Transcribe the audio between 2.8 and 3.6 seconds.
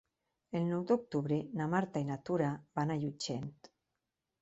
van a Llutxent.